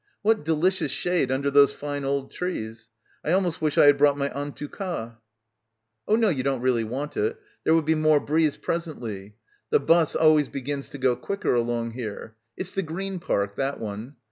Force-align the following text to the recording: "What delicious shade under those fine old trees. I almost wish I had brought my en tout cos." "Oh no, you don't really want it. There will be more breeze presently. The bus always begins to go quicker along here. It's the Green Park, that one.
"What 0.23 0.43
delicious 0.43 0.91
shade 0.91 1.29
under 1.31 1.51
those 1.51 1.73
fine 1.73 2.03
old 2.03 2.31
trees. 2.31 2.89
I 3.23 3.33
almost 3.33 3.61
wish 3.61 3.77
I 3.77 3.85
had 3.85 3.99
brought 3.99 4.17
my 4.17 4.33
en 4.35 4.51
tout 4.53 4.71
cos." 4.71 5.11
"Oh 6.07 6.15
no, 6.15 6.29
you 6.29 6.41
don't 6.41 6.61
really 6.63 6.83
want 6.83 7.15
it. 7.17 7.39
There 7.63 7.75
will 7.75 7.83
be 7.83 7.93
more 7.93 8.19
breeze 8.19 8.57
presently. 8.57 9.35
The 9.69 9.79
bus 9.79 10.15
always 10.15 10.49
begins 10.49 10.89
to 10.89 10.97
go 10.97 11.15
quicker 11.15 11.53
along 11.53 11.91
here. 11.91 12.35
It's 12.57 12.71
the 12.71 12.81
Green 12.81 13.19
Park, 13.19 13.57
that 13.57 13.79
one. 13.79 14.15